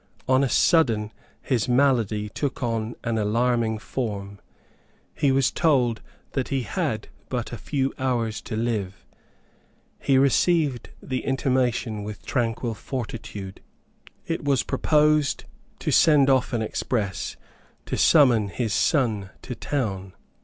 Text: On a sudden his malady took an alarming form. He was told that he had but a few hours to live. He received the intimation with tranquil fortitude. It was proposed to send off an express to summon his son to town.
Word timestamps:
On 0.27 0.43
a 0.43 0.49
sudden 0.49 1.13
his 1.43 1.69
malady 1.69 2.27
took 2.27 2.63
an 2.63 2.95
alarming 3.03 3.77
form. 3.77 4.39
He 5.13 5.31
was 5.31 5.51
told 5.51 6.01
that 6.31 6.47
he 6.47 6.63
had 6.63 7.09
but 7.29 7.51
a 7.51 7.57
few 7.59 7.93
hours 7.99 8.41
to 8.49 8.55
live. 8.55 9.05
He 9.99 10.17
received 10.17 10.89
the 11.03 11.23
intimation 11.23 12.03
with 12.03 12.25
tranquil 12.25 12.73
fortitude. 12.73 13.61
It 14.25 14.43
was 14.43 14.63
proposed 14.63 15.43
to 15.77 15.91
send 15.91 16.31
off 16.31 16.51
an 16.51 16.63
express 16.63 17.35
to 17.85 17.95
summon 17.95 18.47
his 18.47 18.73
son 18.73 19.29
to 19.43 19.53
town. 19.53 20.13